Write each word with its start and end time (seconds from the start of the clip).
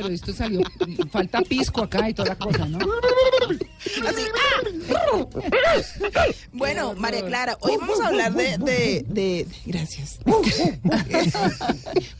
pero 0.00 0.14
esto 0.14 0.32
salió, 0.32 0.60
falta 1.10 1.42
pisco 1.42 1.82
acá 1.82 2.08
y 2.08 2.14
toda 2.14 2.30
la 2.30 2.36
cosa, 2.36 2.66
¿no? 2.66 2.78
Así, 4.06 4.22
¡ah! 4.94 6.26
Bueno, 6.52 6.94
María 6.96 7.24
Clara, 7.24 7.56
hoy 7.60 7.72
vamos 7.80 8.00
a 8.00 8.08
hablar 8.08 8.34
de... 8.34 8.58
de, 8.58 9.04
de- 9.08 9.46
Gracias. 9.66 10.18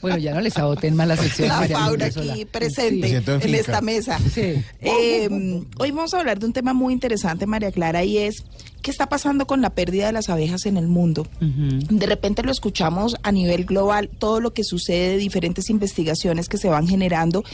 Bueno, 0.01 0.19
ya 0.19 0.33
no 0.35 0.41
les 0.41 0.55
saboten 0.55 0.97
más 0.97 1.09
la 1.09 1.17
sección. 1.17 1.49
La 1.49 1.59
María 1.61 1.77
Paula 1.77 2.11
hola. 2.17 2.33
aquí 2.33 2.45
presente 2.45 3.17
en 3.17 3.55
esta 3.55 3.81
mesa. 3.81 4.19
Sí. 4.33 4.63
Eh, 4.81 5.63
hoy 5.79 5.91
vamos 5.91 6.15
a 6.15 6.21
hablar 6.21 6.39
de 6.39 6.47
un 6.47 6.53
tema 6.53 6.73
muy 6.73 6.93
interesante, 6.93 7.47
María 7.47 7.71
Clara, 7.73 8.05
y 8.05 8.19
es 8.19 8.45
qué 8.83 8.91
está 8.91 9.09
pasando 9.11 9.47
con 9.47 9.61
la 9.61 9.71
pérdida 9.71 10.07
de 10.07 10.13
las 10.13 10.31
abejas 10.31 10.65
en 10.65 10.77
el 10.79 10.87
mundo. 10.87 11.27
De 11.41 12.07
repente 12.07 12.43
lo 12.43 12.51
escuchamos 12.51 13.17
a 13.23 13.31
nivel 13.33 13.67
global, 13.67 14.09
todo 14.09 14.41
lo 14.41 14.55
que 14.55 14.65
sucede, 14.65 15.19
diferentes 15.19 15.69
investigaciones 15.69 16.49
que 16.49 16.57
se 16.57 16.69
van 16.69 16.89
generando 16.89 17.45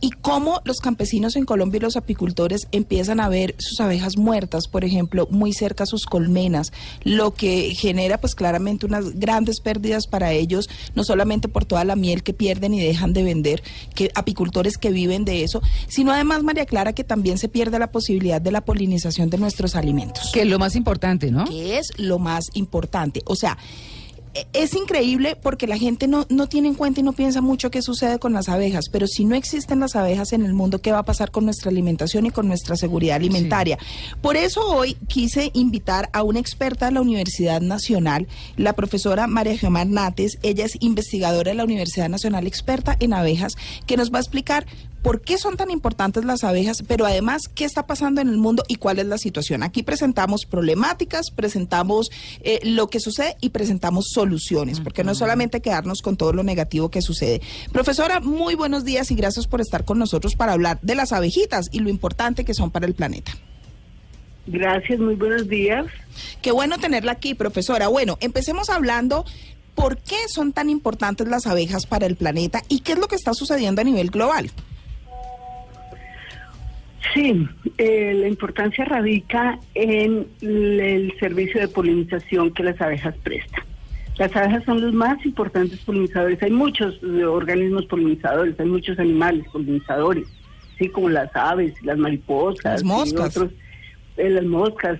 y 0.00 0.10
cómo 0.10 0.60
los 0.64 0.78
campesinos 0.78 1.34
en 1.34 1.44
Colombia 1.44 1.78
y 1.78 1.80
los 1.80 1.96
apicultores 1.96 2.68
empiezan 2.70 3.18
a 3.18 3.28
ver 3.28 3.47
sus 3.58 3.80
abejas 3.80 4.16
muertas, 4.16 4.68
por 4.68 4.84
ejemplo, 4.84 5.26
muy 5.30 5.52
cerca 5.52 5.84
a 5.84 5.86
sus 5.86 6.06
colmenas, 6.06 6.72
lo 7.04 7.34
que 7.34 7.74
genera 7.74 8.20
pues 8.20 8.34
claramente 8.34 8.86
unas 8.86 9.18
grandes 9.18 9.60
pérdidas 9.60 10.06
para 10.06 10.32
ellos, 10.32 10.68
no 10.94 11.04
solamente 11.04 11.48
por 11.48 11.64
toda 11.64 11.84
la 11.84 11.96
miel 11.96 12.22
que 12.22 12.32
pierden 12.32 12.74
y 12.74 12.80
dejan 12.80 13.12
de 13.12 13.22
vender, 13.22 13.62
que 13.94 14.10
apicultores 14.14 14.78
que 14.78 14.90
viven 14.90 15.24
de 15.24 15.44
eso, 15.44 15.62
sino 15.88 16.12
además, 16.12 16.42
María 16.42 16.66
Clara, 16.66 16.92
que 16.92 17.04
también 17.04 17.38
se 17.38 17.48
pierde 17.48 17.78
la 17.78 17.90
posibilidad 17.90 18.40
de 18.40 18.52
la 18.52 18.60
polinización 18.60 19.30
de 19.30 19.38
nuestros 19.38 19.76
alimentos 19.76 20.30
Que 20.32 20.42
es 20.42 20.48
lo 20.48 20.58
más 20.58 20.76
importante, 20.76 21.30
¿no? 21.30 21.44
que 21.44 21.78
es 21.78 21.92
lo 21.98 22.18
más 22.18 22.46
importante. 22.54 23.22
O 23.26 23.36
sea, 23.36 23.58
es 24.52 24.74
increíble 24.74 25.36
porque 25.36 25.66
la 25.66 25.78
gente 25.78 26.08
no, 26.08 26.26
no 26.28 26.46
tiene 26.46 26.68
en 26.68 26.74
cuenta 26.74 27.00
y 27.00 27.02
no 27.02 27.12
piensa 27.12 27.40
mucho 27.40 27.70
qué 27.70 27.82
sucede 27.82 28.18
con 28.18 28.32
las 28.32 28.48
abejas, 28.48 28.86
pero 28.90 29.06
si 29.06 29.24
no 29.24 29.34
existen 29.34 29.80
las 29.80 29.96
abejas 29.96 30.32
en 30.32 30.44
el 30.44 30.52
mundo, 30.52 30.80
¿qué 30.80 30.92
va 30.92 31.00
a 31.00 31.04
pasar 31.04 31.30
con 31.30 31.44
nuestra 31.44 31.70
alimentación 31.70 32.26
y 32.26 32.30
con 32.30 32.48
nuestra 32.48 32.76
seguridad 32.76 33.16
alimentaria? 33.16 33.78
Por 34.20 34.36
eso 34.36 34.66
hoy 34.66 34.94
quise 35.08 35.50
invitar 35.54 36.10
a 36.12 36.22
una 36.22 36.40
experta 36.40 36.86
de 36.86 36.92
la 36.92 37.00
Universidad 37.00 37.60
Nacional, 37.60 38.28
la 38.56 38.74
profesora 38.74 39.26
María 39.26 39.56
Gemma 39.56 39.82
Hernández. 39.82 40.38
Ella 40.42 40.64
es 40.64 40.76
investigadora 40.80 41.50
de 41.50 41.56
la 41.56 41.64
Universidad 41.64 42.08
Nacional, 42.08 42.46
experta 42.46 42.96
en 43.00 43.12
abejas, 43.12 43.54
que 43.86 43.96
nos 43.96 44.12
va 44.12 44.18
a 44.18 44.22
explicar 44.22 44.66
por 45.08 45.22
qué 45.22 45.38
son 45.38 45.56
tan 45.56 45.70
importantes 45.70 46.26
las 46.26 46.44
abejas, 46.44 46.84
pero 46.86 47.06
además 47.06 47.48
qué 47.48 47.64
está 47.64 47.86
pasando 47.86 48.20
en 48.20 48.28
el 48.28 48.36
mundo 48.36 48.62
y 48.68 48.74
cuál 48.74 48.98
es 48.98 49.06
la 49.06 49.16
situación. 49.16 49.62
Aquí 49.62 49.82
presentamos 49.82 50.44
problemáticas, 50.44 51.30
presentamos 51.30 52.10
eh, 52.42 52.60
lo 52.62 52.90
que 52.90 53.00
sucede 53.00 53.34
y 53.40 53.48
presentamos 53.48 54.10
soluciones, 54.12 54.80
porque 54.80 55.04
no 55.04 55.12
es 55.12 55.16
solamente 55.16 55.62
quedarnos 55.62 56.02
con 56.02 56.18
todo 56.18 56.34
lo 56.34 56.42
negativo 56.42 56.90
que 56.90 57.00
sucede. 57.00 57.40
Profesora, 57.72 58.20
muy 58.20 58.54
buenos 58.54 58.84
días 58.84 59.10
y 59.10 59.14
gracias 59.14 59.46
por 59.46 59.62
estar 59.62 59.86
con 59.86 59.98
nosotros 59.98 60.34
para 60.34 60.52
hablar 60.52 60.78
de 60.82 60.94
las 60.94 61.14
abejitas 61.14 61.70
y 61.72 61.78
lo 61.78 61.88
importante 61.88 62.44
que 62.44 62.52
son 62.52 62.70
para 62.70 62.84
el 62.84 62.92
planeta. 62.92 63.32
Gracias, 64.46 65.00
muy 65.00 65.14
buenos 65.14 65.48
días. 65.48 65.86
Qué 66.42 66.52
bueno 66.52 66.76
tenerla 66.76 67.12
aquí, 67.12 67.32
profesora. 67.32 67.88
Bueno, 67.88 68.18
empecemos 68.20 68.68
hablando 68.68 69.24
por 69.74 69.96
qué 69.96 70.28
son 70.28 70.52
tan 70.52 70.68
importantes 70.68 71.28
las 71.28 71.46
abejas 71.46 71.86
para 71.86 72.04
el 72.04 72.16
planeta 72.16 72.62
y 72.68 72.80
qué 72.80 72.92
es 72.92 72.98
lo 72.98 73.08
que 73.08 73.16
está 73.16 73.32
sucediendo 73.32 73.80
a 73.80 73.84
nivel 73.84 74.10
global. 74.10 74.50
Sí, 77.14 77.46
eh, 77.78 78.14
la 78.14 78.28
importancia 78.28 78.84
radica 78.84 79.58
en 79.74 80.26
el 80.40 81.12
servicio 81.18 81.60
de 81.60 81.68
polinización 81.68 82.52
que 82.52 82.62
las 82.62 82.80
abejas 82.80 83.14
prestan. 83.22 83.64
Las 84.18 84.34
abejas 84.34 84.64
son 84.64 84.80
los 84.80 84.92
más 84.92 85.24
importantes 85.24 85.78
polinizadores. 85.80 86.42
Hay 86.42 86.50
muchos 86.50 86.98
eh, 87.02 87.24
organismos 87.24 87.86
polinizadores, 87.86 88.58
hay 88.58 88.66
muchos 88.66 88.98
animales 88.98 89.46
polinizadores, 89.52 90.26
sí, 90.76 90.88
como 90.88 91.08
las 91.08 91.34
aves, 91.34 91.74
las 91.82 91.96
mariposas, 91.98 92.64
Las 92.64 92.82
y 92.82 92.86
moscas. 92.86 93.36
otros, 93.36 93.52
eh, 94.16 94.28
las 94.30 94.44
moscas. 94.44 94.98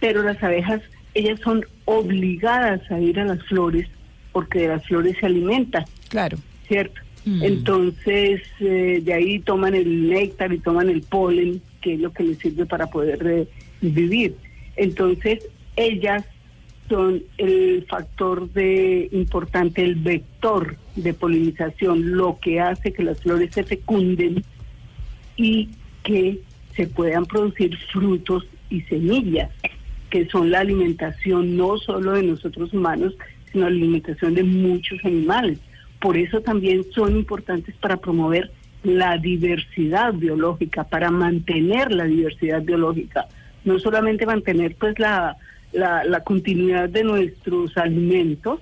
Pero 0.00 0.22
las 0.22 0.42
abejas, 0.42 0.80
ellas 1.14 1.38
son 1.40 1.64
obligadas 1.84 2.80
a 2.90 2.98
ir 2.98 3.20
a 3.20 3.26
las 3.26 3.42
flores 3.44 3.86
porque 4.32 4.60
de 4.60 4.68
las 4.68 4.86
flores 4.86 5.16
se 5.20 5.26
alimentan. 5.26 5.84
Claro. 6.08 6.38
¿cierto? 6.66 7.00
Mm. 7.24 7.42
Entonces, 7.42 8.42
eh, 8.60 9.00
de 9.02 9.14
ahí 9.14 9.38
toman 9.38 9.74
el 9.74 10.08
néctar 10.08 10.52
y 10.52 10.58
toman 10.58 10.90
el 10.90 11.02
polen, 11.02 11.62
que 11.80 11.94
es 11.94 12.00
lo 12.00 12.12
que 12.12 12.24
les 12.24 12.38
sirve 12.38 12.66
para 12.66 12.86
poder 12.88 13.26
eh, 13.26 13.48
vivir. 13.80 14.36
Entonces, 14.76 15.48
ellas 15.76 16.24
son 16.88 17.22
el 17.38 17.86
factor 17.88 18.50
de 18.52 19.08
importante, 19.12 19.82
el 19.82 19.94
vector 19.94 20.76
de 20.96 21.14
polinización, 21.14 22.16
lo 22.16 22.38
que 22.40 22.60
hace 22.60 22.92
que 22.92 23.02
las 23.02 23.20
flores 23.22 23.54
se 23.54 23.64
fecunden 23.64 24.44
y 25.36 25.70
que 26.02 26.40
se 26.76 26.86
puedan 26.86 27.24
producir 27.24 27.76
frutos 27.92 28.46
y 28.68 28.82
semillas, 28.82 29.50
que 30.10 30.26
son 30.28 30.50
la 30.50 30.60
alimentación 30.60 31.56
no 31.56 31.78
solo 31.78 32.12
de 32.12 32.22
nosotros 32.22 32.72
humanos, 32.72 33.14
sino 33.50 33.68
la 33.68 33.74
alimentación 33.74 34.34
de 34.34 34.42
muchos 34.42 34.98
animales. 35.04 35.58
Por 36.04 36.18
eso 36.18 36.42
también 36.42 36.84
son 36.92 37.16
importantes 37.16 37.74
para 37.76 37.96
promover 37.96 38.50
la 38.82 39.16
diversidad 39.16 40.12
biológica, 40.12 40.84
para 40.84 41.10
mantener 41.10 41.92
la 41.92 42.04
diversidad 42.04 42.60
biológica, 42.60 43.26
no 43.64 43.78
solamente 43.78 44.26
mantener 44.26 44.76
pues 44.76 44.98
la, 44.98 45.38
la, 45.72 46.04
la 46.04 46.20
continuidad 46.22 46.90
de 46.90 47.04
nuestros 47.04 47.74
alimentos, 47.78 48.60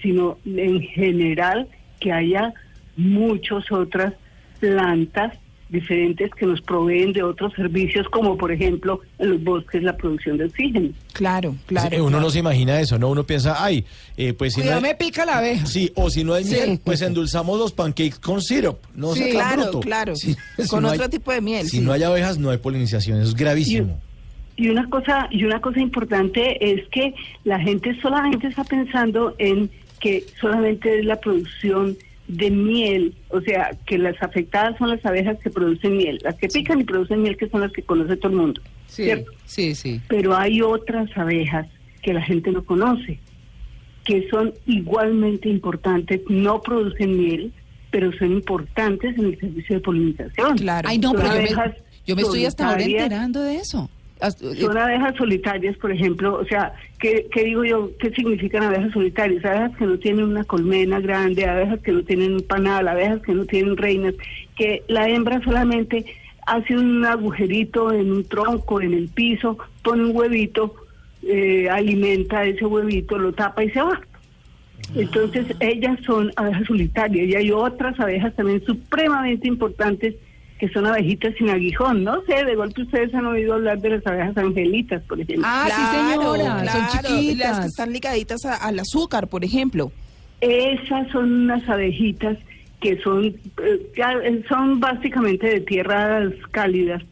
sino 0.00 0.38
en 0.46 0.80
general 0.80 1.68
que 2.00 2.12
haya 2.12 2.54
muchas 2.96 3.70
otras 3.70 4.14
plantas 4.58 5.38
diferentes 5.70 6.30
que 6.34 6.46
nos 6.46 6.60
proveen 6.62 7.12
de 7.12 7.22
otros 7.22 7.52
servicios, 7.54 8.06
como 8.08 8.36
por 8.38 8.50
ejemplo 8.52 9.00
en 9.18 9.30
los 9.30 9.44
bosques 9.44 9.82
la 9.82 9.96
producción 9.96 10.38
de 10.38 10.44
oxígeno. 10.46 10.90
Claro, 11.12 11.54
claro. 11.66 11.96
Uno 11.98 12.08
claro. 12.08 12.22
no 12.22 12.30
se 12.30 12.38
imagina 12.38 12.80
eso, 12.80 12.98
¿no? 12.98 13.08
Uno 13.10 13.24
piensa, 13.24 13.62
ay, 13.62 13.84
eh, 14.16 14.32
pues 14.32 14.54
si 14.54 14.62
no 14.62 14.76
hay, 14.76 14.80
me 14.80 14.94
pica 14.94 15.26
la 15.26 15.38
abeja. 15.38 15.66
sí, 15.66 15.92
o 15.94 16.08
si 16.10 16.24
no 16.24 16.34
hay 16.34 16.44
Sí. 16.44 16.54
miel, 16.54 16.80
pues 16.82 17.02
endulzamos 17.02 17.58
los 17.58 17.72
pancakes 17.72 18.18
con 18.20 18.40
syrup. 18.40 18.78
No 18.94 19.14
Sí, 19.14 19.30
claro, 19.30 19.62
bruto. 19.64 19.80
claro. 19.80 20.16
Sí, 20.16 20.34
si 20.58 20.68
Con 20.68 20.82
no 20.82 20.88
otro 20.90 21.04
hay- 21.04 21.10
tipo 21.10 21.32
de 21.32 21.40
miel. 21.40 21.64
Si 21.68 21.78
sí. 21.78 21.80
no 21.82 21.92
hay 21.92 22.02
abejas, 22.02 22.38
no 22.38 22.50
hay 22.50 22.58
polinización. 22.58 23.18
Eso 23.20 23.28
es 23.30 23.34
gravísimo. 23.34 24.00
Y 24.56 24.68
una 24.70 24.88
cosa 24.90 25.28
y 25.30 25.44
una 25.44 25.60
cosa 25.60 25.80
importante 25.80 26.72
es 26.72 26.88
que 26.88 27.14
la 27.44 27.60
gente 27.60 27.96
solamente 28.00 28.48
está 28.48 28.64
pensando 28.64 29.34
en 29.38 29.70
que 30.00 30.24
solamente 30.40 30.98
es 31.00 31.04
la 31.04 31.20
producción 31.20 31.96
de 32.28 32.50
miel, 32.50 33.14
o 33.30 33.40
sea, 33.40 33.70
que 33.86 33.98
las 33.98 34.22
afectadas 34.22 34.76
son 34.78 34.90
las 34.90 35.04
abejas 35.04 35.38
que 35.42 35.50
producen 35.50 35.96
miel, 35.96 36.18
las 36.22 36.36
que 36.36 36.48
pican 36.48 36.80
y 36.80 36.84
producen 36.84 37.22
miel 37.22 37.36
que 37.36 37.48
son 37.48 37.62
las 37.62 37.72
que 37.72 37.82
conoce 37.82 38.16
todo 38.16 38.32
el 38.32 38.38
mundo, 38.38 38.60
Sí, 38.86 39.04
¿cierto? 39.04 39.32
sí, 39.46 39.74
sí. 39.74 40.00
Pero 40.08 40.36
hay 40.36 40.60
otras 40.60 41.08
abejas 41.16 41.66
que 42.02 42.12
la 42.12 42.22
gente 42.22 42.52
no 42.52 42.64
conoce, 42.64 43.18
que 44.04 44.28
son 44.30 44.52
igualmente 44.66 45.48
importantes, 45.48 46.20
no 46.28 46.60
producen 46.60 47.16
miel, 47.18 47.52
pero 47.90 48.12
son 48.18 48.32
importantes 48.32 49.16
en 49.18 49.24
el 49.26 49.40
servicio 49.40 49.76
de 49.76 49.80
polinización. 49.80 50.58
Claro. 50.58 50.88
Ay, 50.88 50.98
no, 50.98 51.08
Son 51.12 51.16
pero 51.16 51.28
yo 51.28 51.32
me, 51.32 51.38
abejas 51.38 51.74
yo 52.06 52.16
me 52.16 52.22
estoy 52.22 52.44
hasta 52.44 52.68
ahora 52.68 52.82
enterando 52.82 53.42
de 53.42 53.56
eso. 53.56 53.90
Hasta- 54.20 54.46
eh, 54.46 54.56
Son 54.56 54.76
abejas 54.76 55.14
solitarias, 55.16 55.76
por 55.76 55.92
ejemplo, 55.92 56.34
o 56.40 56.44
sea, 56.44 56.74
¿qué, 56.98 57.26
qué 57.32 57.44
digo 57.44 57.64
yo? 57.64 57.90
¿Qué 58.00 58.10
significan 58.10 58.62
abejas 58.64 58.92
solitarias? 58.92 59.44
Abejas 59.44 59.76
que 59.76 59.86
no 59.86 59.98
tienen 59.98 60.24
una 60.24 60.44
colmena 60.44 61.00
grande, 61.00 61.46
abejas 61.46 61.80
que 61.80 61.92
no 61.92 62.02
tienen 62.02 62.34
un 62.34 62.42
panal, 62.42 62.88
abejas 62.88 63.20
que 63.22 63.32
no 63.32 63.44
tienen 63.46 63.76
reinas, 63.76 64.14
que 64.56 64.82
la 64.88 65.08
hembra 65.08 65.40
solamente 65.44 66.04
hace 66.46 66.76
un 66.76 67.04
agujerito 67.04 67.92
en 67.92 68.10
un 68.10 68.24
tronco, 68.24 68.80
en 68.80 68.94
el 68.94 69.08
piso, 69.08 69.58
pone 69.82 70.04
un 70.06 70.16
huevito, 70.16 70.74
eh, 71.22 71.68
alimenta 71.70 72.44
ese 72.44 72.64
huevito, 72.64 73.18
lo 73.18 73.32
tapa 73.32 73.62
y 73.64 73.70
se 73.70 73.82
va. 73.82 74.00
Entonces, 74.94 75.46
ellas 75.60 75.98
son 76.06 76.32
abejas 76.36 76.66
solitarias 76.66 77.28
y 77.28 77.34
hay 77.34 77.50
otras 77.50 77.98
abejas 78.00 78.34
también 78.34 78.64
supremamente 78.64 79.46
importantes 79.46 80.14
que 80.58 80.68
son 80.70 80.86
abejitas 80.86 81.34
sin 81.36 81.50
aguijón. 81.50 82.02
No 82.04 82.20
sé, 82.22 82.44
de 82.44 82.54
golpe 82.56 82.82
ustedes 82.82 83.14
han 83.14 83.26
oído 83.26 83.54
hablar 83.54 83.78
de 83.80 83.90
las 83.90 84.06
abejas 84.06 84.36
angelitas, 84.36 85.02
por 85.04 85.20
ejemplo. 85.20 85.44
Ah, 85.46 85.68
sí, 85.68 85.96
señora, 85.96 86.56
son 86.56 86.64
Las 86.66 87.02
chiquitas. 87.02 87.60
que 87.60 87.66
están 87.66 87.92
ligaditas 87.92 88.44
a- 88.44 88.56
al 88.56 88.78
azúcar, 88.80 89.28
por 89.28 89.44
ejemplo. 89.44 89.92
Esas 90.40 91.08
son 91.10 91.32
unas 91.44 91.68
abejitas 91.68 92.38
que 92.80 93.00
son, 93.02 93.24
eh, 93.26 93.92
eh, 93.96 94.42
son 94.48 94.78
básicamente 94.80 95.48
de 95.48 95.60
tierras 95.60 96.32
cálidas 96.52 97.02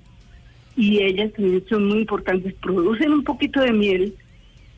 y 0.76 1.02
ellas 1.02 1.32
también 1.32 1.64
son 1.69 1.88
muy 1.88 1.99
importantes, 2.00 2.54
producen 2.62 3.12
un 3.12 3.25
poquito 3.25 3.60
de 3.60 3.72
miel, 3.72 4.14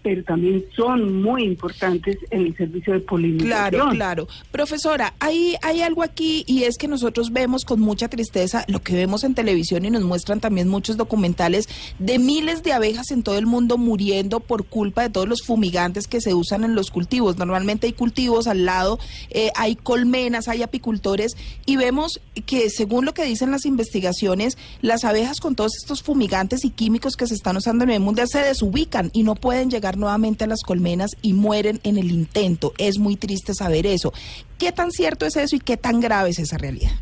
pero 0.02 0.22
también 0.24 0.64
son 0.76 1.22
muy 1.22 1.44
importantes 1.44 2.18
en 2.30 2.46
el 2.46 2.56
servicio 2.56 2.92
de 2.92 3.00
polinización. 3.00 3.48
Claro, 3.48 3.90
claro. 3.90 4.28
Profesora, 4.50 5.14
hay, 5.18 5.56
hay 5.62 5.82
algo 5.82 6.02
aquí 6.02 6.44
y 6.46 6.64
es 6.64 6.78
que 6.78 6.88
nosotros 6.88 7.32
vemos 7.32 7.64
con 7.64 7.80
mucha 7.80 8.08
tristeza 8.08 8.64
lo 8.68 8.80
que 8.80 8.94
vemos 8.94 9.24
en 9.24 9.34
televisión 9.34 9.84
y 9.84 9.90
nos 9.90 10.02
muestran 10.02 10.40
también 10.40 10.68
muchos 10.68 10.96
documentales 10.96 11.68
de 11.98 12.18
miles 12.18 12.62
de 12.62 12.72
abejas 12.72 13.10
en 13.10 13.22
todo 13.22 13.38
el 13.38 13.46
mundo 13.46 13.78
muriendo 13.78 14.40
por 14.40 14.66
culpa 14.66 15.02
de 15.02 15.10
todos 15.10 15.28
los 15.28 15.42
fumigantes 15.42 16.06
que 16.06 16.20
se 16.20 16.34
usan 16.34 16.64
en 16.64 16.74
los 16.74 16.90
cultivos. 16.90 17.36
Normalmente 17.36 17.86
hay 17.86 17.92
cultivos 17.92 18.46
al 18.46 18.64
lado, 18.64 18.98
eh, 19.30 19.50
hay 19.56 19.76
colmenas, 19.76 20.48
hay 20.48 20.62
apicultores 20.62 21.36
y 21.66 21.76
vemos 21.76 22.20
que 22.46 22.70
según 22.70 23.04
lo 23.04 23.14
que 23.14 23.24
dicen 23.24 23.50
las 23.50 23.66
investigaciones, 23.66 24.58
las 24.80 25.04
abejas 25.04 25.40
con 25.40 25.54
todos 25.54 25.76
estos 25.76 26.02
fumigantes 26.02 26.64
y 26.64 26.70
químicos 26.70 27.16
que 27.16 27.26
se 27.26 27.34
están 27.34 27.56
usando 27.56 27.84
en 27.84 27.90
el 27.90 28.00
mundo 28.00 28.18
se 28.26 28.40
desubican 28.40 29.10
y 29.12 29.22
no 29.22 29.34
pueden 29.34 29.70
llegar 29.70 29.87
nuevamente 29.96 30.44
a 30.44 30.46
las 30.46 30.62
colmenas 30.62 31.16
y 31.22 31.32
mueren 31.32 31.80
en 31.84 31.96
el 31.96 32.10
intento. 32.10 32.72
Es 32.78 32.98
muy 32.98 33.16
triste 33.16 33.54
saber 33.54 33.86
eso. 33.86 34.12
¿Qué 34.58 34.72
tan 34.72 34.90
cierto 34.90 35.26
es 35.26 35.36
eso 35.36 35.56
y 35.56 35.60
qué 35.60 35.76
tan 35.76 36.00
grave 36.00 36.30
es 36.30 36.38
esa 36.38 36.58
realidad? 36.58 36.92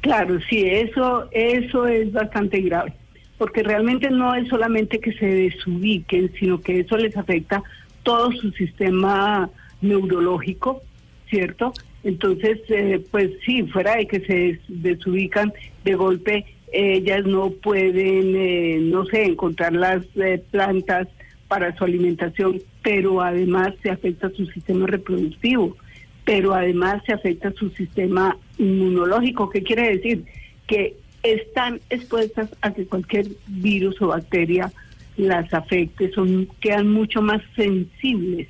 Claro, 0.00 0.38
sí, 0.50 0.66
eso, 0.66 1.28
eso 1.32 1.86
es 1.86 2.12
bastante 2.12 2.60
grave, 2.60 2.92
porque 3.38 3.62
realmente 3.62 4.10
no 4.10 4.34
es 4.34 4.46
solamente 4.48 5.00
que 5.00 5.14
se 5.14 5.26
desubiquen, 5.26 6.30
sino 6.38 6.60
que 6.60 6.80
eso 6.80 6.98
les 6.98 7.16
afecta 7.16 7.62
todo 8.02 8.30
su 8.32 8.50
sistema 8.52 9.48
neurológico, 9.80 10.82
¿cierto? 11.30 11.72
Entonces, 12.02 12.60
eh, 12.68 13.02
pues 13.10 13.30
sí, 13.46 13.62
fuera 13.62 13.96
de 13.96 14.06
que 14.06 14.20
se 14.20 14.60
desubican 14.68 15.52
de 15.84 15.94
golpe, 15.94 16.44
ellas 16.70 17.24
no 17.24 17.50
pueden, 17.50 18.36
eh, 18.36 18.78
no 18.82 19.06
sé, 19.06 19.24
encontrar 19.24 19.72
las 19.72 20.04
eh, 20.16 20.42
plantas 20.50 21.08
para 21.54 21.76
su 21.76 21.84
alimentación, 21.84 22.60
pero 22.82 23.20
además 23.20 23.74
se 23.80 23.88
afecta 23.88 24.28
su 24.30 24.44
sistema 24.46 24.88
reproductivo, 24.88 25.76
pero 26.24 26.52
además 26.52 27.00
se 27.06 27.12
afecta 27.12 27.52
su 27.52 27.70
sistema 27.70 28.36
inmunológico. 28.58 29.48
¿Qué 29.50 29.62
quiere 29.62 29.96
decir? 29.96 30.24
Que 30.66 30.96
están 31.22 31.80
expuestas 31.90 32.50
a 32.60 32.74
que 32.74 32.86
cualquier 32.86 33.28
virus 33.46 34.02
o 34.02 34.08
bacteria 34.08 34.72
las 35.16 35.54
afecte, 35.54 36.10
son 36.10 36.48
quedan 36.58 36.88
mucho 36.88 37.22
más 37.22 37.40
sensibles 37.54 38.48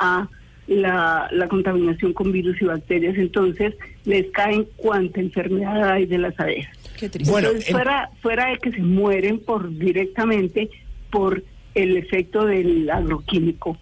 a 0.00 0.28
la, 0.66 1.30
contaminación 1.48 2.12
con 2.14 2.32
virus 2.32 2.60
y 2.60 2.64
bacterias, 2.64 3.16
entonces 3.16 3.76
les 4.06 4.28
caen 4.32 4.66
cuanta 4.74 5.20
enfermedad 5.20 5.88
hay 5.88 6.06
de 6.06 6.18
las 6.18 6.40
abejas. 6.40 6.76
Qué 6.98 7.08
triste. 7.08 7.30
Bueno, 7.30 7.50
fuera, 7.70 8.10
fuera 8.20 8.46
de 8.48 8.58
que 8.58 8.72
se 8.72 8.82
mueren 8.82 9.38
por 9.38 9.70
directamente 9.78 10.68
por 11.12 11.44
el 11.74 11.96
efecto 11.96 12.46
del 12.46 12.88
agroquímico. 12.90 13.76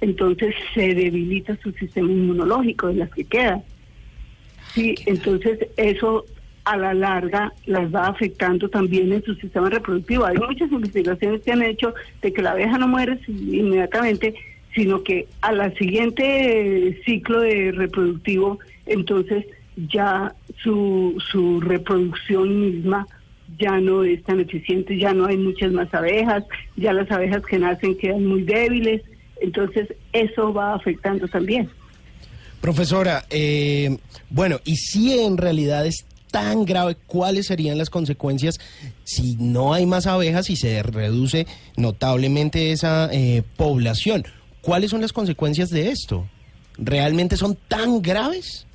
Entonces 0.00 0.54
se 0.74 0.94
debilita 0.94 1.56
su 1.62 1.72
sistema 1.72 2.10
inmunológico 2.10 2.88
de 2.88 2.94
las 2.94 3.10
que 3.10 3.24
quedan. 3.24 3.62
Sí, 4.72 4.94
entonces 5.06 5.58
eso 5.76 6.24
a 6.64 6.76
la 6.76 6.94
larga 6.94 7.52
las 7.66 7.92
va 7.94 8.06
afectando 8.06 8.68
también 8.68 9.12
en 9.12 9.22
su 9.24 9.34
sistema 9.34 9.68
reproductivo. 9.68 10.24
Hay 10.24 10.36
muchas 10.36 10.70
investigaciones 10.70 11.42
que 11.42 11.52
han 11.52 11.62
hecho 11.62 11.94
de 12.22 12.32
que 12.32 12.42
la 12.42 12.52
abeja 12.52 12.78
no 12.78 12.88
muere 12.88 13.18
inmediatamente, 13.26 14.34
sino 14.74 15.02
que 15.02 15.26
a 15.40 15.52
la 15.52 15.70
siguiente 15.72 17.00
ciclo 17.04 17.40
de 17.40 17.72
reproductivo, 17.72 18.58
entonces 18.86 19.46
ya 19.88 20.34
su, 20.62 21.20
su 21.30 21.60
reproducción 21.60 22.60
misma 22.60 23.06
ya 23.60 23.78
no 23.78 24.02
es 24.04 24.22
tan 24.24 24.40
eficiente, 24.40 24.98
ya 24.98 25.12
no 25.12 25.26
hay 25.26 25.36
muchas 25.36 25.72
más 25.72 25.92
abejas, 25.92 26.44
ya 26.76 26.92
las 26.92 27.10
abejas 27.10 27.42
que 27.44 27.58
nacen 27.58 27.96
quedan 27.96 28.24
muy 28.24 28.42
débiles, 28.42 29.02
entonces 29.40 29.88
eso 30.12 30.52
va 30.52 30.74
afectando 30.74 31.28
también. 31.28 31.68
Profesora, 32.60 33.24
eh, 33.30 33.96
bueno, 34.28 34.58
y 34.64 34.76
si 34.76 35.18
en 35.18 35.36
realidad 35.36 35.86
es 35.86 36.04
tan 36.30 36.64
grave, 36.64 36.96
¿cuáles 37.06 37.46
serían 37.46 37.78
las 37.78 37.90
consecuencias 37.90 38.58
si 39.04 39.36
no 39.36 39.74
hay 39.74 39.86
más 39.86 40.06
abejas 40.06 40.50
y 40.50 40.56
se 40.56 40.82
reduce 40.82 41.46
notablemente 41.76 42.72
esa 42.72 43.08
eh, 43.12 43.42
población? 43.56 44.24
¿Cuáles 44.60 44.90
son 44.90 45.00
las 45.00 45.12
consecuencias 45.12 45.70
de 45.70 45.90
esto? 45.90 46.26
¿Realmente 46.76 47.36
son 47.36 47.56
tan 47.68 48.02
graves? 48.02 48.66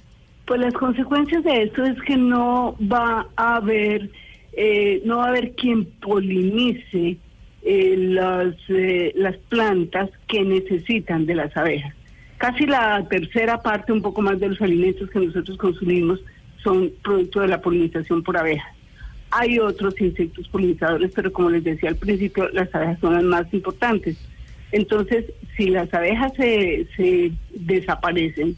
Pues 0.46 0.60
las 0.60 0.74
consecuencias 0.74 1.44
de 1.44 1.64
esto 1.64 1.84
es 1.84 1.96
que 2.08 2.18
no 2.18 2.76
va 2.92 3.28
a 3.36 3.58
haber 3.58 4.12
eh, 4.58 5.02
no 5.04 5.18
va 5.18 5.26
a 5.26 5.30
haber 5.30 5.52
quien 5.52 5.86
polinice 5.86 7.18
eh, 7.62 7.96
las, 7.98 8.56
eh, 8.70 9.12
las 9.16 9.36
plantas 9.50 10.10
que 10.28 10.44
necesitan 10.44 11.26
de 11.26 11.36
las 11.36 11.56
abejas. 11.58 11.94
Casi 12.38 12.66
la 12.66 13.06
tercera 13.10 13.62
parte, 13.62 13.92
un 13.92 14.02
poco 14.02 14.22
más 14.22 14.40
de 14.40 14.50
los 14.50 14.62
alimentos 14.62 15.10
que 15.10 15.20
nosotros 15.20 15.58
consumimos 15.58 16.22
son 16.64 16.92
producto 17.04 17.42
de 17.42 17.50
la 17.50 17.62
polinización 17.62 18.24
por 18.24 18.38
abejas. 18.38 18.74
Hay 19.32 19.60
otros 19.60 20.00
insectos 20.00 20.48
polinizadores, 20.48 21.12
pero 21.14 21.34
como 21.34 21.50
les 21.50 21.64
decía 21.64 21.90
al 21.90 21.98
principio, 21.98 22.48
las 22.54 22.74
abejas 22.74 23.00
son 23.00 23.14
las 23.14 23.24
más 23.24 23.54
importantes. 23.54 24.18
Entonces, 24.72 25.26
si 25.58 25.68
las 25.68 25.94
abejas 25.94 26.32
se, 26.38 26.88
se 26.96 27.32
desaparecen, 27.52 28.56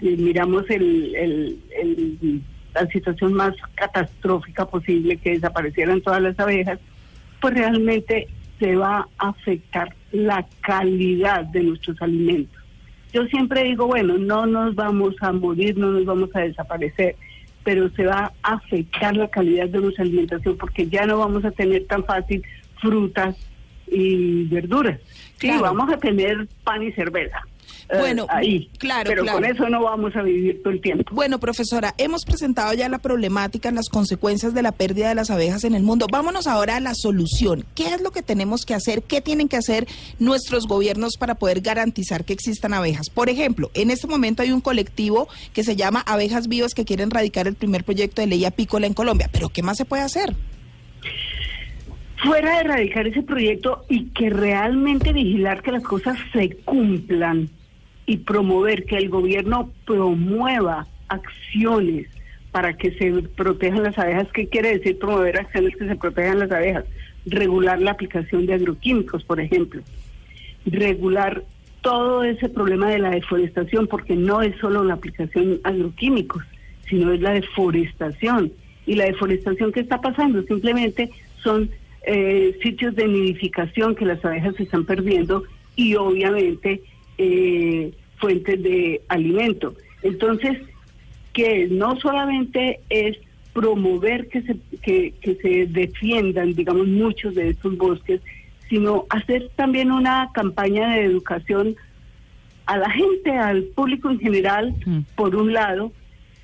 miramos 0.00 0.68
el, 0.70 1.14
el 1.14 2.42
la 2.74 2.86
situación 2.86 3.34
más 3.34 3.54
catastrófica 3.74 4.66
posible, 4.66 5.16
que 5.16 5.30
desaparecieran 5.30 6.00
todas 6.00 6.22
las 6.22 6.38
abejas, 6.38 6.78
pues 7.40 7.54
realmente 7.54 8.28
se 8.58 8.76
va 8.76 9.08
a 9.18 9.28
afectar 9.28 9.94
la 10.12 10.46
calidad 10.60 11.44
de 11.46 11.62
nuestros 11.62 12.00
alimentos. 12.02 12.60
Yo 13.12 13.24
siempre 13.26 13.64
digo, 13.64 13.86
bueno, 13.86 14.18
no 14.18 14.46
nos 14.46 14.74
vamos 14.74 15.14
a 15.20 15.32
morir, 15.32 15.76
no 15.76 15.90
nos 15.90 16.04
vamos 16.04 16.30
a 16.34 16.40
desaparecer, 16.40 17.16
pero 17.64 17.90
se 17.90 18.04
va 18.04 18.32
a 18.42 18.54
afectar 18.54 19.16
la 19.16 19.28
calidad 19.28 19.68
de 19.68 19.80
nuestra 19.80 20.04
alimentación 20.04 20.56
porque 20.56 20.86
ya 20.86 21.06
no 21.06 21.18
vamos 21.18 21.44
a 21.44 21.50
tener 21.50 21.86
tan 21.86 22.04
fácil 22.04 22.42
frutas 22.80 23.36
y 23.88 24.44
verduras. 24.44 25.00
Sí, 25.38 25.50
vamos 25.60 25.92
a 25.92 25.96
tener 25.96 26.46
pan 26.62 26.82
y 26.82 26.92
cerveza, 26.92 27.40
bueno, 27.98 28.26
ahí. 28.28 28.70
Claro, 28.78 29.08
Pero 29.08 29.22
claro. 29.22 29.38
con 29.38 29.44
eso 29.44 29.68
no 29.68 29.82
vamos 29.82 30.14
a 30.16 30.22
vivir 30.22 30.62
todo 30.62 30.72
el 30.72 30.80
tiempo. 30.80 31.04
Bueno, 31.12 31.40
profesora, 31.40 31.94
hemos 31.98 32.24
presentado 32.24 32.72
ya 32.74 32.88
la 32.88 32.98
problemática, 32.98 33.70
las 33.72 33.88
consecuencias 33.88 34.54
de 34.54 34.62
la 34.62 34.72
pérdida 34.72 35.08
de 35.08 35.14
las 35.14 35.30
abejas 35.30 35.64
en 35.64 35.74
el 35.74 35.82
mundo. 35.82 36.06
Vámonos 36.10 36.46
ahora 36.46 36.76
a 36.76 36.80
la 36.80 36.94
solución. 36.94 37.64
¿Qué 37.74 37.88
es 37.94 38.00
lo 38.00 38.10
que 38.10 38.22
tenemos 38.22 38.64
que 38.64 38.74
hacer? 38.74 39.02
¿Qué 39.02 39.20
tienen 39.20 39.48
que 39.48 39.56
hacer 39.56 39.86
nuestros 40.18 40.66
gobiernos 40.66 41.16
para 41.16 41.34
poder 41.34 41.60
garantizar 41.60 42.24
que 42.24 42.32
existan 42.32 42.74
abejas? 42.74 43.10
Por 43.10 43.28
ejemplo, 43.28 43.70
en 43.74 43.90
este 43.90 44.06
momento 44.06 44.42
hay 44.42 44.52
un 44.52 44.60
colectivo 44.60 45.28
que 45.52 45.64
se 45.64 45.76
llama 45.76 46.02
Abejas 46.06 46.48
Vivas 46.48 46.74
que 46.74 46.84
quieren 46.84 47.10
radicar 47.10 47.48
el 47.48 47.54
primer 47.54 47.84
proyecto 47.84 48.20
de 48.20 48.28
ley 48.28 48.44
apícola 48.44 48.86
en 48.86 48.94
Colombia. 48.94 49.28
¿Pero 49.32 49.48
qué 49.48 49.62
más 49.62 49.76
se 49.76 49.84
puede 49.84 50.02
hacer? 50.02 50.34
Fuera 52.22 52.54
de 52.54 52.60
erradicar 52.60 53.06
ese 53.06 53.22
proyecto 53.22 53.84
y 53.88 54.10
que 54.10 54.28
realmente 54.28 55.12
vigilar 55.12 55.62
que 55.62 55.72
las 55.72 55.82
cosas 55.82 56.18
se 56.32 56.50
cumplan 56.64 57.48
y 58.10 58.16
promover 58.16 58.86
que 58.86 58.96
el 58.96 59.08
gobierno 59.08 59.70
promueva 59.86 60.88
acciones 61.06 62.08
para 62.50 62.76
que 62.76 62.90
se 62.98 63.22
protejan 63.36 63.84
las 63.84 63.96
abejas. 63.96 64.26
¿Qué 64.34 64.48
quiere 64.48 64.76
decir 64.78 64.98
promover 64.98 65.38
acciones 65.38 65.76
que 65.76 65.86
se 65.86 65.94
protejan 65.94 66.40
las 66.40 66.50
abejas? 66.50 66.86
Regular 67.24 67.80
la 67.80 67.92
aplicación 67.92 68.46
de 68.46 68.54
agroquímicos, 68.54 69.22
por 69.22 69.38
ejemplo. 69.38 69.82
Regular 70.66 71.44
todo 71.82 72.24
ese 72.24 72.48
problema 72.48 72.90
de 72.90 72.98
la 72.98 73.10
deforestación, 73.10 73.86
porque 73.86 74.16
no 74.16 74.42
es 74.42 74.56
solo 74.56 74.82
la 74.82 74.94
aplicación 74.94 75.50
de 75.50 75.60
agroquímicos, 75.62 76.42
sino 76.88 77.12
es 77.12 77.20
la 77.20 77.30
deforestación. 77.30 78.50
Y 78.86 78.96
la 78.96 79.04
deforestación 79.04 79.70
que 79.70 79.78
está 79.78 80.00
pasando 80.00 80.42
simplemente 80.42 81.10
son 81.44 81.70
eh, 82.08 82.58
sitios 82.60 82.96
de 82.96 83.06
nidificación 83.06 83.94
que 83.94 84.04
las 84.04 84.24
abejas 84.24 84.56
se 84.56 84.64
están 84.64 84.84
perdiendo 84.84 85.44
y 85.76 85.94
obviamente 85.94 86.82
eh, 87.22 87.92
fuentes 88.16 88.62
de 88.62 89.02
alimento. 89.08 89.74
Entonces, 90.02 90.56
que 91.34 91.68
no 91.68 92.00
solamente 92.00 92.80
es 92.88 93.18
promover 93.52 94.28
que 94.28 94.40
se, 94.42 94.56
que, 94.80 95.12
que 95.20 95.34
se 95.36 95.66
defiendan, 95.66 96.54
digamos, 96.54 96.86
muchos 96.88 97.34
de 97.34 97.50
estos 97.50 97.76
bosques, 97.76 98.22
sino 98.70 99.04
hacer 99.10 99.50
también 99.54 99.92
una 99.92 100.30
campaña 100.32 100.94
de 100.94 101.04
educación 101.04 101.76
a 102.64 102.78
la 102.78 102.90
gente, 102.90 103.32
al 103.32 103.64
público 103.64 104.08
en 104.10 104.20
general, 104.20 104.74
Mm. 104.86 105.00
por 105.14 105.36
un 105.36 105.52
lado, 105.52 105.92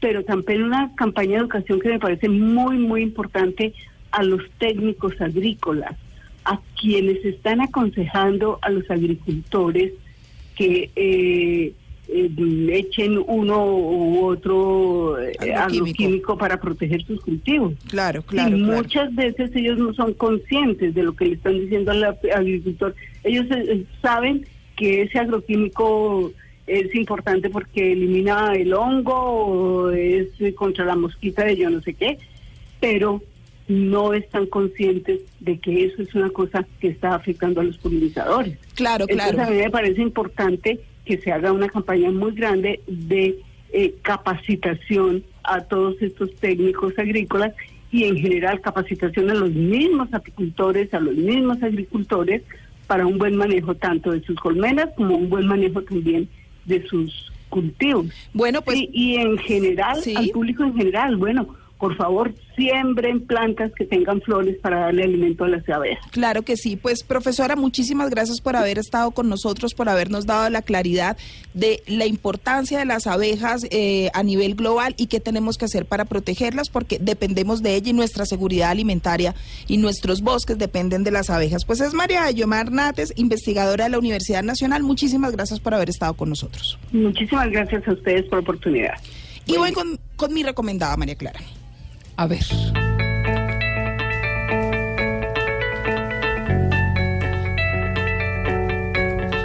pero 0.01 0.25
también 0.25 0.63
una 0.65 0.95
campaña 0.95 1.33
de 1.37 1.45
educación 1.45 1.81
que 1.81 1.89
me 1.89 1.99
parece 1.99 2.29
muy, 2.29 2.77
muy 2.77 3.03
importante 3.03 3.73
a 4.11 4.23
los 4.23 4.43
técnicos 4.59 5.19
agrícolas, 5.21 5.97
a 6.45 6.61
quienes 6.79 7.25
están 7.25 7.61
aconsejando 7.63 8.59
a 8.61 8.69
los 8.71 8.91
agricultores 8.91 9.93
que, 10.57 10.91
eh, 10.97 11.73
eh, 12.09 12.31
echen 12.73 13.19
uno 13.27 13.67
u 13.67 14.27
otro 14.27 15.21
eh, 15.21 15.55
Agroquímico. 15.55 16.39
para 16.39 16.61
proteger 16.61 17.05
sus 17.05 17.21
cultivos. 17.21 17.75
Claro, 17.89 18.21
y 18.21 18.23
claro. 18.23 18.57
claro. 18.57 18.77
muchas 18.77 19.15
veces 19.15 19.51
ellos 19.55 19.79
no 19.79 19.93
son 19.95 20.15
conscientes 20.15 20.95
de 20.95 21.03
lo 21.03 21.15
que 21.15 21.27
le 21.27 21.35
están 21.35 21.59
diciendo 21.59 21.91
al 21.91 22.05
agricultor. 22.05 22.95
Ellos 23.25 23.47
eh, 23.51 23.65
eh, 23.69 23.85
saben 24.01 24.47
que 24.77 25.03
ese 25.03 25.19
agroquímico 25.19 26.33
es 26.67 26.95
importante 26.95 27.51
porque 27.51 27.93
elimina 27.93 28.55
el 28.55 28.73
hongo 28.73 29.15
o 29.15 29.91
es 29.91 30.29
contra 30.55 30.85
la 30.85 30.97
mosquita 30.97 31.45
de 31.45 31.57
yo 31.57 31.71
no 31.71 31.81
sé 31.81 31.95
qué, 31.95 32.19
pero 32.81 33.23
no 33.69 34.15
están 34.15 34.47
conscientes 34.47 35.21
de 35.41 35.59
que 35.59 35.85
eso 35.87 36.03
es 36.03 36.15
una 36.15 36.31
cosa 36.31 36.67
que 36.81 36.89
está 36.89 37.15
afectando 37.15 37.61
a 37.61 37.65
los 37.65 37.79
polinizadores. 37.79 38.57
Claro, 38.75 39.07
Entonces 39.09 39.35
claro. 39.35 39.49
a 39.49 39.55
mí 39.55 39.59
me 39.63 39.71
parece 39.71 40.03
importante 40.03 40.81
que 41.05 41.19
se 41.19 41.33
haga 41.33 41.53
una 41.53 41.69
campaña 41.69 42.11
muy 42.11 42.33
grande 42.33 42.81
de 42.87 43.39
eh, 43.73 43.95
capacitación 44.03 45.25
a 45.43 45.61
todos 45.63 46.01
estos 46.01 46.35
técnicos 46.37 46.99
agrícolas 46.99 47.53
y 47.91 48.05
en 48.05 48.17
general 48.17 48.61
capacitación 48.61 49.31
a 49.31 49.35
los 49.35 49.51
mismos 49.51 50.13
apicultores, 50.13 50.93
a 50.95 51.01
los 51.01 51.15
mismos 51.17 51.63
agricultores 51.63 52.43
para 52.87 53.07
un 53.07 53.19
buen 53.19 53.37
manejo 53.37 53.75
tanto 53.75 54.13
de 54.13 54.23
sus 54.23 54.37
colmenas 54.39 54.89
como 54.97 55.17
un 55.17 55.29
buen 55.29 55.47
manejo 55.47 55.83
también 55.83 56.29
de 56.65 56.87
sus 56.87 57.33
cultivos. 57.49 58.07
Bueno, 58.33 58.61
pues 58.63 58.79
y, 58.79 58.91
y 58.93 59.17
en 59.17 59.39
general, 59.39 60.01
Sí. 60.03 60.15
al 60.17 60.29
público 60.31 60.63
en 60.65 60.75
general, 60.77 61.17
bueno, 61.17 61.49
por 61.79 61.95
favor, 61.97 62.35
siembren 62.57 63.27
plantas 63.27 63.71
que 63.77 63.85
tengan 63.85 64.23
flores 64.23 64.57
para 64.63 64.81
darle 64.81 65.05
alimento 65.05 65.45
a 65.45 65.49
las 65.49 65.69
abejas. 65.69 66.05
Claro 66.11 66.43
que 66.43 66.57
sí. 66.57 66.77
Pues 66.77 67.03
profesora, 67.03 67.55
muchísimas 67.55 68.09
gracias 68.09 68.41
por 68.41 68.57
haber 68.57 68.79
estado 68.79 69.11
con 69.11 69.29
nosotros, 69.29 69.75
por 69.75 69.91
habernos 69.91 70.25
dado 70.25 70.49
la 70.49 70.63
claridad 70.63 71.19
de 71.53 71.83
la 71.87 72.07
importancia 72.07 72.79
de 72.79 72.87
las 72.87 73.07
abejas 73.07 73.67
eh, 73.71 74.11
a 74.15 74.23
nivel 74.23 74.55
global 74.55 74.95
y 74.97 75.07
qué 75.07 75.21
tenemos 75.21 75.59
que 75.59 75.67
hacer 75.67 75.85
para 75.85 76.07
protegerlas, 76.07 76.71
porque 76.71 76.99
dependemos 76.99 77.63
de 77.63 77.75
ella 77.75 77.91
y 77.91 77.93
nuestra 77.93 78.25
seguridad 78.25 78.71
alimentaria 78.71 79.35
y 79.69 79.77
nuestros 79.77 80.23
bosques 80.23 80.57
dependen 80.57 81.05
de 81.05 81.11
las 81.11 81.29
abejas. 81.29 81.67
Pues 81.67 81.83
es 81.83 81.93
María 81.93 82.31
Yomar 82.31 82.73
Nates, 82.73 83.13
investigadora 83.17 83.85
de 83.85 83.91
la 83.91 83.99
Universidad 83.99 84.43
Nacional. 84.43 84.83
Muchísimas 84.83 85.33
gracias 85.33 85.61
por 85.61 85.75
haber 85.75 85.91
estado 85.91 86.15
con 86.15 86.31
nosotros. 86.31 86.79
Muchísimas 86.93 87.51
gracias 87.51 87.87
a 87.87 87.93
ustedes 87.93 88.23
por 88.25 88.39
la 88.39 88.41
oportunidad. 88.41 88.95
Y 89.47 89.57
voy 89.59 89.73
con, 89.73 89.99
con 90.17 90.35
mi 90.35 90.43
recomendada, 90.43 90.97
María 90.97 91.15
Clara. 91.15 91.39
A 92.17 92.27
ver. 92.27 92.45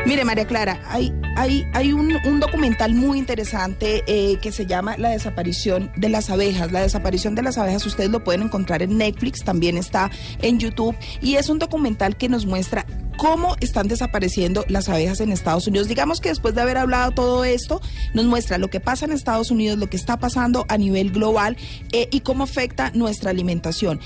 Mire, 0.06 0.26
María 0.26 0.46
Clara, 0.46 0.82
hay, 0.90 1.14
hay, 1.38 1.66
hay 1.74 1.94
un, 1.94 2.18
un 2.26 2.40
documental 2.42 2.94
muy 2.94 3.18
interesante 3.18 4.04
eh, 4.08 4.38
que 4.42 4.52
se 4.52 4.66
llama 4.66 4.98
La 4.98 5.10
desaparición 5.10 5.90
de 5.96 6.10
las 6.10 6.30
abejas. 6.30 6.72
La 6.74 6.82
desaparición 6.82 7.34
de 7.34 7.44
las 7.44 7.58
abejas 7.58 7.86
ustedes 7.86 8.10
lo 8.10 8.22
pueden 8.22 8.42
encontrar 8.42 8.82
en 8.84 8.98
Netflix, 8.98 9.44
también 9.44 9.78
está 9.78 10.12
en 10.42 10.60
YouTube 10.60 10.98
y 11.22 11.36
es 11.36 11.48
un 11.48 11.60
documental 11.60 12.18
que 12.18 12.28
nos 12.28 12.46
muestra 12.46 12.86
cómo 13.22 13.56
están 13.60 13.88
desapareciendo 13.88 14.66
las 14.68 14.90
abejas 14.90 15.22
en 15.22 15.32
Estados 15.32 15.68
Unidos. 15.68 15.88
Digamos 15.88 16.20
que 16.20 16.30
después 16.30 16.56
de 16.56 16.62
haber 16.62 16.80
hablado 16.80 17.12
todo 17.12 17.46
esto, 17.46 17.80
nos 18.16 18.26
muestra 18.26 18.58
lo 18.58 18.70
que 18.70 18.80
pasa 18.80 19.06
en 19.06 19.12
Estados 19.12 19.52
Unidos, 19.52 19.78
lo 19.78 19.88
que 19.92 19.96
está 19.96 20.18
pasando 20.18 20.66
a 20.70 20.78
nivel 20.80 21.12
global 21.12 21.56
eh, 21.92 22.08
y 22.10 22.22
cómo 22.22 22.46
afecta 22.46 22.90
nuestra 22.96 23.30
alimentación. 23.30 24.00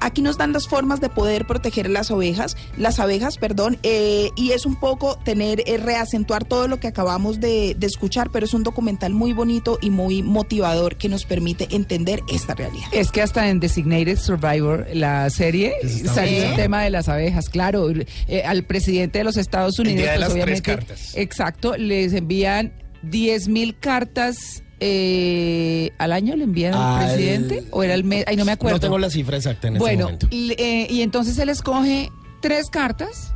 Aquí 0.00 0.20
nos 0.20 0.36
dan 0.36 0.52
las 0.52 0.68
formas 0.68 1.00
de 1.00 1.08
poder 1.08 1.46
proteger 1.46 1.88
las 1.88 2.10
ovejas, 2.10 2.58
las 2.76 3.00
abejas, 3.00 3.38
perdón, 3.38 3.78
eh, 3.84 4.32
y 4.36 4.50
es 4.50 4.66
un 4.66 4.76
poco 4.76 5.16
tener, 5.16 5.62
eh, 5.64 5.78
reacentuar 5.78 6.44
todo 6.44 6.68
lo 6.68 6.78
que 6.78 6.88
acabamos 6.88 7.40
de, 7.40 7.74
de 7.74 7.86
escuchar, 7.86 8.28
pero 8.28 8.44
es 8.44 8.52
un 8.52 8.64
documental 8.64 9.14
muy 9.14 9.32
bonito 9.32 9.78
y 9.80 9.88
muy 9.88 10.22
motivador 10.22 10.96
que 10.96 11.08
nos 11.08 11.24
permite 11.24 11.68
entender 11.70 12.20
esta 12.28 12.54
realidad. 12.54 12.88
Es 12.92 13.10
que 13.10 13.22
hasta 13.22 13.48
en 13.48 13.60
Designated 13.60 14.18
Survivor, 14.18 14.86
la 14.92 15.30
serie, 15.30 15.72
salió 16.04 16.32
bien. 16.32 16.50
el 16.50 16.56
tema 16.56 16.82
de 16.82 16.90
las 16.90 17.08
abejas. 17.08 17.48
Claro, 17.48 17.88
eh, 18.28 18.42
al 18.44 18.57
presidente 18.64 19.18
de 19.18 19.24
los 19.24 19.36
Estados 19.36 19.78
Unidos, 19.78 20.02
día 20.02 20.12
de 20.12 20.18
pues 20.18 20.20
las 20.20 20.28
tres 20.32 20.44
obviamente, 20.44 20.70
cartas. 20.74 21.12
exacto, 21.16 21.76
les 21.76 22.12
envían 22.12 22.72
10 23.02 23.48
mil 23.48 23.78
cartas 23.78 24.62
eh, 24.80 25.90
al 25.98 26.12
año, 26.12 26.36
le 26.36 26.44
envían 26.44 26.74
al, 26.74 27.02
Al- 27.02 27.06
presidente, 27.14 27.64
o 27.70 27.82
era 27.82 27.94
el 27.94 28.04
mes, 28.04 28.24
ay, 28.26 28.36
no 28.36 28.44
me 28.44 28.52
acuerdo. 28.52 28.76
No 28.76 28.80
tengo 28.80 28.98
la 28.98 29.10
cifra 29.10 29.36
exacta 29.36 29.68
en 29.68 29.74
este 29.76 29.80
Bueno, 29.84 30.04
momento. 30.04 30.28
l- 30.30 30.54
eh, 30.58 30.86
y 30.90 31.02
entonces 31.02 31.38
él 31.38 31.48
escoge 31.48 32.10
tres 32.40 32.68
cartas 32.70 33.32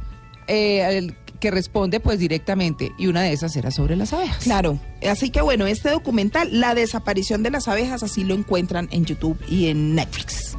eh, 0.49 0.83
al- 0.85 1.17
que 1.41 1.51
responde 1.51 1.99
pues 1.99 2.21
directamente 2.21 2.93
y 2.99 3.09
una 3.09 3.23
de 3.23 3.33
esas 3.33 3.57
era 3.57 3.73
sobre 3.73 3.97
las 3.97 4.13
abejas. 4.13 4.45
Claro, 4.45 4.79
así 5.11 5.31
que 5.31 5.41
bueno, 5.41 5.67
este 5.67 5.91
documental, 5.91 6.49
La 6.61 6.75
desaparición 6.77 7.43
de 7.43 7.51
las 7.51 7.67
abejas, 7.67 8.05
así 8.05 8.23
lo 8.23 8.35
encuentran 8.35 8.89
en 8.93 9.05
YouTube 9.05 9.37
y 9.49 9.67
en 9.67 9.97
Netflix. 9.97 10.57